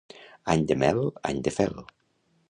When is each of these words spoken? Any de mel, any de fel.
Any 0.53 0.63
de 0.71 0.77
mel, 0.83 1.01
any 1.31 1.43
de 1.49 1.53
fel. 1.59 1.77